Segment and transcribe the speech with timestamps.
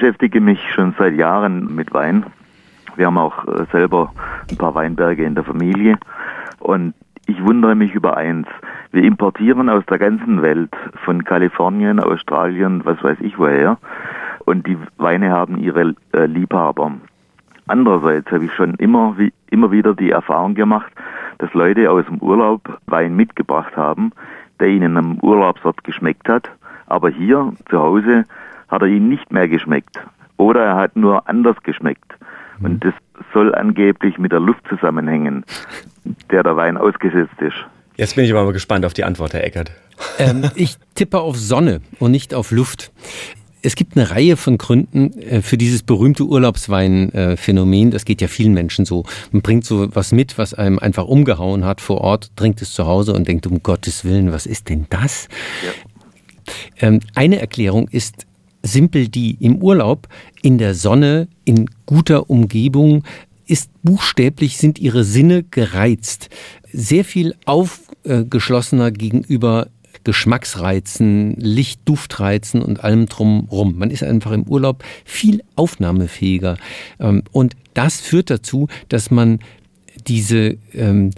[0.00, 2.24] beschäftige mich schon seit Jahren mit Wein.
[2.96, 4.10] Wir haben auch äh, selber
[4.50, 5.98] ein paar Weinberge in der Familie.
[6.58, 6.94] Und
[7.26, 8.48] ich wundere mich über eins.
[8.92, 10.70] Wir importieren aus der ganzen Welt,
[11.04, 13.76] von Kalifornien, Australien, was weiß ich woher.
[14.46, 16.92] Und die Weine haben ihre äh, Liebhaber.
[17.66, 19.14] Andererseits habe ich schon immer,
[19.50, 20.90] immer wieder die Erfahrung gemacht,
[21.36, 24.12] dass Leute aus dem Urlaub Wein mitgebracht haben,
[24.60, 26.48] der ihnen am Urlaubsort geschmeckt hat.
[26.86, 28.24] Aber hier zu Hause
[28.70, 29.98] hat er ihnen nicht mehr geschmeckt.
[30.36, 32.14] Oder er hat nur anders geschmeckt.
[32.62, 32.80] Und mhm.
[32.80, 32.94] das
[33.34, 35.44] soll angeblich mit der Luft zusammenhängen,
[36.30, 37.56] der der Wein ausgesetzt ist.
[37.96, 39.72] Jetzt bin ich aber mal gespannt auf die Antwort, Herr Eckert.
[40.18, 42.92] Ähm, ich tippe auf Sonne und nicht auf Luft.
[43.62, 47.90] Es gibt eine Reihe von Gründen äh, für dieses berühmte Urlaubswein-Phänomen.
[47.90, 49.04] Das geht ja vielen Menschen so.
[49.32, 52.86] Man bringt so was mit, was einem einfach umgehauen hat vor Ort, trinkt es zu
[52.86, 55.28] Hause und denkt, um Gottes Willen, was ist denn das?
[55.62, 56.88] Ja.
[56.88, 58.26] Ähm, eine Erklärung ist
[58.62, 59.36] simpel die.
[59.40, 60.08] Im Urlaub,
[60.42, 63.04] in der Sonne, in guter Umgebung,
[63.46, 66.28] ist buchstäblich, sind ihre Sinne gereizt.
[66.72, 69.68] Sehr viel aufgeschlossener gegenüber
[70.04, 73.76] Geschmacksreizen, Licht, Duftreizen und allem drumrum.
[73.76, 76.56] Man ist einfach im Urlaub viel aufnahmefähiger.
[76.98, 79.40] Ähm, und das führt dazu, dass man
[80.06, 81.10] diese ähm,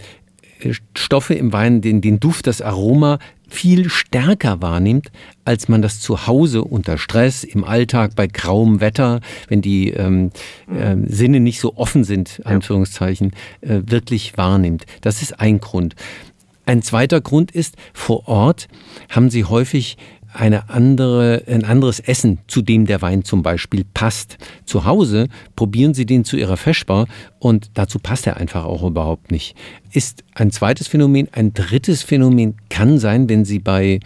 [0.96, 3.18] Stoffe im Wein, den, den Duft, das Aroma
[3.48, 5.12] viel stärker wahrnimmt,
[5.44, 10.30] als man das zu Hause unter Stress, im Alltag, bei grauem Wetter, wenn die ähm,
[10.68, 14.86] äh, Sinne nicht so offen sind, Anführungszeichen, äh, wirklich wahrnimmt.
[15.02, 15.94] Das ist ein Grund.
[16.64, 18.68] Ein zweiter Grund ist, vor Ort
[19.10, 19.96] haben sie häufig
[20.32, 24.38] eine andere, ein anderes Essen, zu dem der Wein zum Beispiel passt.
[24.64, 27.06] Zu Hause probieren Sie den zu Ihrer Feschbar
[27.38, 29.56] und dazu passt er einfach auch überhaupt nicht.
[29.92, 31.28] Ist ein zweites Phänomen.
[31.32, 34.00] Ein drittes Phänomen kann sein, wenn Sie bei,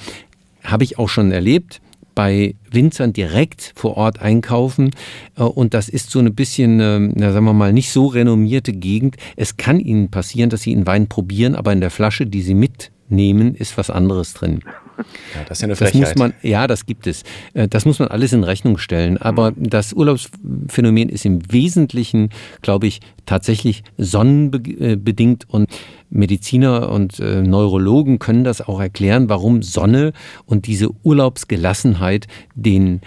[0.65, 1.81] habe ich auch schon erlebt,
[2.17, 4.91] bei Winzern direkt vor Ort einkaufen.
[5.37, 8.73] Äh, und das ist so ein bisschen, ähm, na, sagen wir mal, nicht so renommierte
[8.73, 9.17] Gegend.
[9.37, 12.55] Es kann Ihnen passieren, dass Sie einen Wein probieren, aber in der Flasche, die Sie
[12.55, 14.61] mitnehmen, ist was anderes drin.
[14.99, 16.03] Ja, das ist ja eine Frechheit.
[16.03, 17.23] Das muss man, ja, das gibt es.
[17.55, 19.19] Äh, das muss man alles in Rechnung stellen.
[19.19, 19.69] Aber mhm.
[19.71, 22.31] das Urlaubsphänomen ist im Wesentlichen,
[22.63, 25.69] glaube ich, tatsächlich sonnenbedingt und
[26.11, 30.13] Mediziner und äh, Neurologen können das auch erklären, warum Sonne
[30.47, 33.01] und diese Urlaubsgelassenheit den,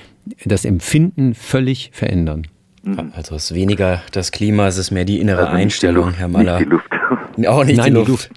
[0.45, 2.47] das Empfinden völlig verändern.
[2.83, 3.13] Mhm.
[3.15, 6.59] Also es ist weniger das Klima, es ist mehr die innere also Einstellung, Herr Maller.
[6.59, 7.47] Nicht die Luft.
[7.47, 8.07] Auch nicht Nein, die Luft.
[8.07, 8.31] Die Luft.